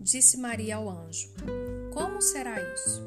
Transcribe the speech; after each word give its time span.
disse 0.00 0.36
Maria 0.36 0.76
ao 0.76 0.88
anjo: 0.88 1.28
Como 1.92 2.20
será 2.20 2.56
isso? 2.74 3.02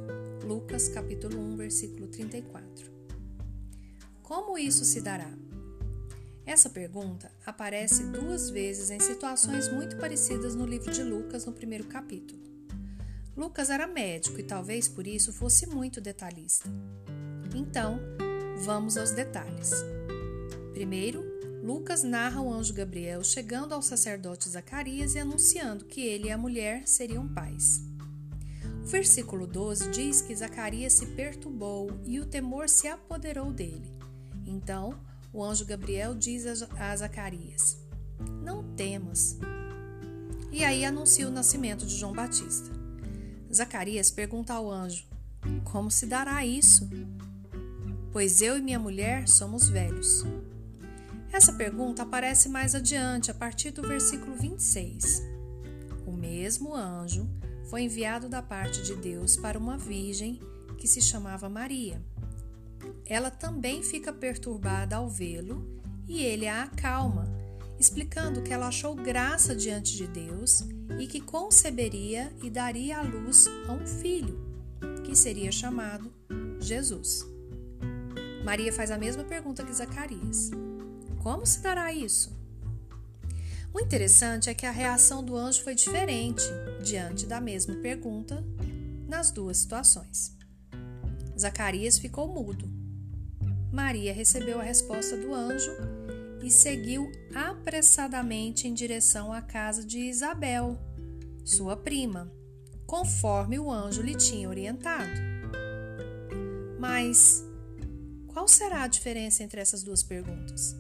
Lucas 0.45 0.89
capítulo 0.89 1.39
1, 1.39 1.55
versículo 1.55 2.07
34. 2.07 2.91
Como 4.21 4.57
isso 4.57 4.83
se 4.85 5.01
dará? 5.01 5.31
Essa 6.45 6.69
pergunta 6.69 7.31
aparece 7.45 8.03
duas 8.03 8.49
vezes 8.49 8.89
em 8.89 8.99
situações 8.99 9.71
muito 9.71 9.97
parecidas 9.97 10.55
no 10.55 10.65
livro 10.65 10.91
de 10.91 11.03
Lucas, 11.03 11.45
no 11.45 11.53
primeiro 11.53 11.85
capítulo. 11.85 12.41
Lucas 13.35 13.69
era 13.69 13.87
médico 13.87 14.39
e 14.39 14.43
talvez 14.43 14.87
por 14.87 15.07
isso 15.07 15.31
fosse 15.31 15.65
muito 15.65 16.01
detalhista. 16.01 16.69
Então, 17.55 17.99
vamos 18.57 18.97
aos 18.97 19.11
detalhes. 19.11 19.71
Primeiro, 20.73 21.30
Lucas 21.63 22.01
narra 22.01 22.41
o 22.41 22.51
anjo 22.51 22.73
Gabriel 22.73 23.23
chegando 23.23 23.73
ao 23.73 23.83
sacerdote 23.83 24.49
Zacarias 24.49 25.13
e 25.13 25.19
anunciando 25.19 25.85
que 25.85 26.01
ele 26.01 26.27
e 26.27 26.31
a 26.31 26.37
mulher 26.37 26.87
seriam 26.87 27.27
pais. 27.27 27.81
O 28.83 28.87
versículo 28.87 29.45
12 29.45 29.91
diz 29.91 30.21
que 30.21 30.35
Zacarias 30.35 30.93
se 30.93 31.05
perturbou 31.05 31.91
e 32.03 32.19
o 32.19 32.25
temor 32.25 32.67
se 32.67 32.87
apoderou 32.87 33.53
dele. 33.53 33.93
Então, 34.43 34.99
o 35.31 35.43
anjo 35.43 35.63
Gabriel 35.63 36.15
diz 36.15 36.45
a 36.47 36.95
Zacarias: 36.95 37.77
Não 38.43 38.63
temas. 38.75 39.37
E 40.51 40.63
aí 40.65 40.83
anuncia 40.83 41.27
o 41.27 41.31
nascimento 41.31 41.85
de 41.85 41.95
João 41.95 42.11
Batista. 42.11 42.71
Zacarias 43.53 44.09
pergunta 44.09 44.53
ao 44.53 44.69
anjo: 44.71 45.05
Como 45.63 45.91
se 45.91 46.07
dará 46.07 46.43
isso? 46.43 46.89
Pois 48.11 48.41
eu 48.41 48.57
e 48.57 48.61
minha 48.61 48.79
mulher 48.79 49.27
somos 49.27 49.69
velhos. 49.69 50.25
Essa 51.31 51.53
pergunta 51.53 52.03
aparece 52.03 52.49
mais 52.49 52.75
adiante, 52.75 53.31
a 53.31 53.33
partir 53.33 53.71
do 53.71 53.81
versículo 53.81 54.35
26. 54.35 55.23
O 56.05 56.11
mesmo 56.11 56.75
anjo 56.75 57.29
foi 57.69 57.83
enviado 57.83 58.27
da 58.27 58.41
parte 58.41 58.81
de 58.83 58.95
Deus 58.95 59.37
para 59.37 59.57
uma 59.57 59.77
virgem 59.77 60.41
que 60.77 60.87
se 60.87 61.01
chamava 61.01 61.47
Maria. 61.47 62.03
Ela 63.05 63.31
também 63.31 63.81
fica 63.81 64.11
perturbada 64.11 64.97
ao 64.97 65.09
vê-lo 65.09 65.81
e 66.05 66.21
ele 66.21 66.49
a 66.49 66.63
acalma, 66.63 67.23
explicando 67.79 68.41
que 68.41 68.51
ela 68.51 68.67
achou 68.67 68.93
graça 68.93 69.55
diante 69.55 69.95
de 69.95 70.07
Deus 70.07 70.65
e 70.99 71.07
que 71.07 71.21
conceberia 71.21 72.29
e 72.43 72.49
daria 72.49 72.97
à 72.97 73.01
luz 73.01 73.47
a 73.69 73.71
um 73.71 73.87
filho, 73.87 74.37
que 75.05 75.15
seria 75.15 75.51
chamado 75.51 76.11
Jesus. 76.59 77.25
Maria 78.43 78.73
faz 78.73 78.91
a 78.91 78.97
mesma 78.97 79.23
pergunta 79.23 79.63
que 79.63 79.73
Zacarias. 79.73 80.51
Como 81.21 81.45
se 81.45 81.61
dará 81.61 81.93
isso? 81.93 82.35
O 83.71 83.79
interessante 83.79 84.49
é 84.49 84.55
que 84.55 84.65
a 84.65 84.71
reação 84.71 85.23
do 85.23 85.37
anjo 85.37 85.63
foi 85.63 85.75
diferente 85.75 86.43
diante 86.83 87.27
da 87.27 87.39
mesma 87.39 87.75
pergunta 87.75 88.43
nas 89.07 89.29
duas 89.29 89.57
situações. 89.57 90.35
Zacarias 91.39 91.99
ficou 91.99 92.27
mudo. 92.27 92.67
Maria 93.71 94.11
recebeu 94.11 94.59
a 94.59 94.63
resposta 94.63 95.15
do 95.15 95.31
anjo 95.31 95.71
e 96.41 96.49
seguiu 96.49 97.11
apressadamente 97.35 98.67
em 98.67 98.73
direção 98.73 99.31
à 99.31 99.43
casa 99.43 99.85
de 99.85 99.99
Isabel, 99.99 100.75
sua 101.45 101.77
prima, 101.77 102.31
conforme 102.87 103.59
o 103.59 103.71
anjo 103.71 104.01
lhe 104.01 104.15
tinha 104.15 104.49
orientado. 104.49 105.11
Mas 106.79 107.43
qual 108.27 108.47
será 108.47 108.83
a 108.83 108.87
diferença 108.87 109.43
entre 109.43 109.61
essas 109.61 109.83
duas 109.83 110.01
perguntas? 110.01 110.75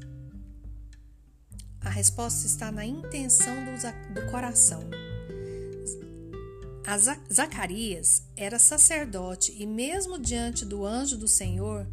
A 1.83 1.89
resposta 1.89 2.45
está 2.45 2.71
na 2.71 2.85
intenção 2.85 3.55
do, 3.65 4.13
do 4.13 4.31
coração. 4.31 4.87
Zacarias 7.31 8.23
era 8.35 8.59
sacerdote 8.59 9.55
e, 9.57 9.65
mesmo 9.65 10.19
diante 10.19 10.65
do 10.65 10.85
anjo 10.85 11.17
do 11.17 11.27
Senhor, 11.27 11.87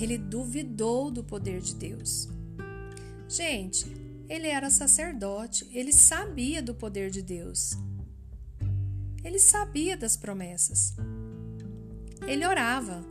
ele 0.00 0.18
duvidou 0.18 1.10
do 1.10 1.24
poder 1.24 1.60
de 1.60 1.74
Deus. 1.74 2.28
Gente, 3.28 3.86
ele 4.28 4.46
era 4.46 4.70
sacerdote, 4.70 5.68
ele 5.72 5.92
sabia 5.92 6.62
do 6.62 6.74
poder 6.74 7.10
de 7.10 7.22
Deus. 7.22 7.76
Ele 9.24 9.38
sabia 9.38 9.96
das 9.96 10.16
promessas. 10.16 10.94
Ele 12.26 12.46
orava, 12.46 13.04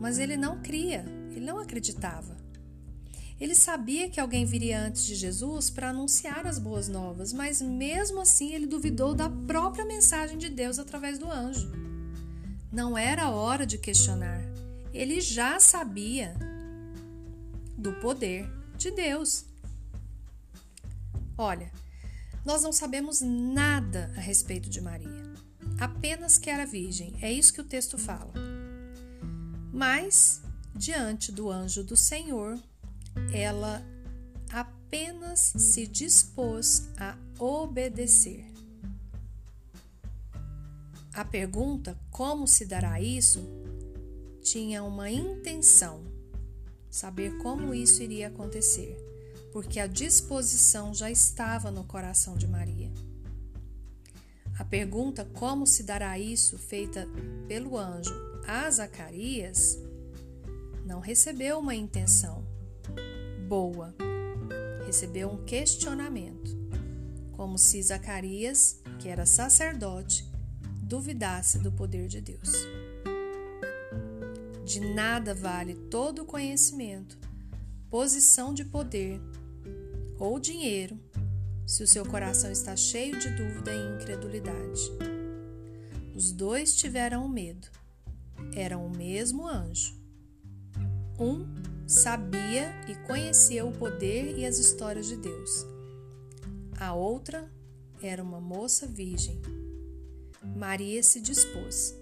mas 0.00 0.18
ele 0.18 0.36
não 0.36 0.60
cria, 0.60 1.04
ele 1.30 1.44
não 1.44 1.58
acreditava. 1.58 2.43
Ele 3.40 3.54
sabia 3.54 4.08
que 4.08 4.20
alguém 4.20 4.44
viria 4.44 4.80
antes 4.80 5.04
de 5.04 5.14
Jesus 5.14 5.68
para 5.68 5.90
anunciar 5.90 6.46
as 6.46 6.58
boas 6.58 6.88
novas, 6.88 7.32
mas 7.32 7.60
mesmo 7.60 8.20
assim 8.20 8.54
ele 8.54 8.66
duvidou 8.66 9.14
da 9.14 9.28
própria 9.28 9.84
mensagem 9.84 10.38
de 10.38 10.48
Deus 10.48 10.78
através 10.78 11.18
do 11.18 11.30
anjo. 11.30 11.72
Não 12.72 12.96
era 12.96 13.30
hora 13.30 13.66
de 13.66 13.76
questionar. 13.76 14.40
Ele 14.92 15.20
já 15.20 15.58
sabia 15.58 16.34
do 17.76 17.92
poder 17.94 18.48
de 18.76 18.90
Deus. 18.92 19.44
Olha, 21.36 21.72
nós 22.44 22.62
não 22.62 22.72
sabemos 22.72 23.20
nada 23.20 24.12
a 24.16 24.20
respeito 24.20 24.70
de 24.70 24.80
Maria, 24.80 25.34
apenas 25.80 26.38
que 26.38 26.50
era 26.50 26.64
virgem, 26.64 27.16
é 27.20 27.32
isso 27.32 27.52
que 27.52 27.60
o 27.60 27.64
texto 27.64 27.98
fala. 27.98 28.32
Mas, 29.72 30.40
diante 30.74 31.32
do 31.32 31.50
anjo 31.50 31.82
do 31.82 31.96
Senhor, 31.96 32.60
ela 33.34 33.84
apenas 34.50 35.40
se 35.40 35.86
dispôs 35.86 36.88
a 36.96 37.18
obedecer. 37.38 38.46
A 41.12 41.24
pergunta 41.24 41.98
como 42.10 42.46
se 42.46 42.64
dará 42.64 43.00
isso 43.00 43.40
tinha 44.40 44.82
uma 44.84 45.10
intenção, 45.10 46.04
saber 46.90 47.38
como 47.38 47.74
isso 47.74 48.02
iria 48.02 48.28
acontecer, 48.28 48.96
porque 49.52 49.80
a 49.80 49.86
disposição 49.86 50.94
já 50.94 51.10
estava 51.10 51.70
no 51.70 51.84
coração 51.84 52.36
de 52.36 52.46
Maria. 52.46 52.92
A 54.58 54.64
pergunta 54.64 55.24
como 55.24 55.66
se 55.66 55.82
dará 55.82 56.16
isso, 56.18 56.56
feita 56.56 57.08
pelo 57.48 57.76
anjo 57.76 58.14
a 58.46 58.70
Zacarias, 58.70 59.78
não 60.84 61.00
recebeu 61.00 61.58
uma 61.58 61.74
intenção, 61.74 62.44
boa. 63.44 63.94
Recebeu 64.86 65.30
um 65.30 65.44
questionamento, 65.44 66.56
como 67.32 67.58
se 67.58 67.82
Zacarias, 67.82 68.80
que 68.98 69.08
era 69.08 69.26
sacerdote, 69.26 70.28
duvidasse 70.82 71.58
do 71.58 71.70
poder 71.70 72.08
de 72.08 72.20
Deus. 72.20 72.52
De 74.64 74.80
nada 74.80 75.34
vale 75.34 75.74
todo 75.90 76.22
o 76.22 76.26
conhecimento, 76.26 77.18
posição 77.90 78.54
de 78.54 78.64
poder 78.64 79.20
ou 80.18 80.38
dinheiro 80.38 80.98
se 81.66 81.82
o 81.82 81.88
seu 81.88 82.04
coração 82.04 82.50
está 82.50 82.76
cheio 82.76 83.18
de 83.18 83.28
dúvida 83.30 83.72
e 83.74 83.96
incredulidade. 83.96 84.90
Os 86.14 86.30
dois 86.30 86.74
tiveram 86.76 87.28
medo. 87.28 87.68
Eram 88.54 88.86
o 88.86 88.90
mesmo 88.90 89.46
anjo. 89.46 89.96
Um 91.18 91.73
sabia 91.86 92.72
e 92.88 92.94
conhecia 93.06 93.64
o 93.64 93.72
poder 93.72 94.38
e 94.38 94.44
as 94.44 94.58
histórias 94.58 95.06
de 95.06 95.16
Deus. 95.16 95.66
A 96.78 96.94
outra 96.94 97.50
era 98.02 98.22
uma 98.22 98.40
moça 98.40 98.86
virgem. 98.86 99.40
Maria 100.56 101.02
se 101.02 101.20
dispôs. 101.20 101.94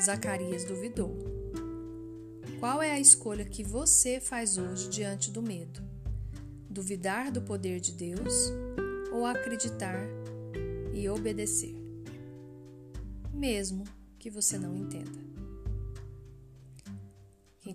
Zacarias 0.00 0.64
duvidou. 0.64 1.16
Qual 2.60 2.82
é 2.82 2.90
a 2.92 3.00
escolha 3.00 3.44
que 3.44 3.62
você 3.62 4.20
faz 4.20 4.58
hoje 4.58 4.88
diante 4.88 5.30
do 5.30 5.42
medo? 5.42 5.82
Duvidar 6.68 7.30
do 7.30 7.40
poder 7.42 7.80
de 7.80 7.92
Deus 7.92 8.52
ou 9.12 9.26
acreditar 9.26 10.00
e 10.94 11.08
obedecer? 11.08 11.74
Mesmo 13.32 13.84
que 14.18 14.30
você 14.30 14.58
não 14.58 14.74
entenda. 14.74 15.26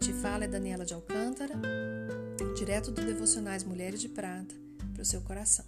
Te 0.02 0.12
fala 0.14 0.46
é 0.46 0.48
Daniela 0.48 0.84
de 0.84 0.96
Alcântara, 0.96 1.54
direto 2.58 2.90
do 2.90 3.06
Devocionais 3.06 3.64
Mulheres 3.64 4.02
de 4.02 4.10
Prata, 4.10 4.56
para 4.94 5.04
o 5.04 5.06
seu 5.06 5.22
coração. 5.22 5.64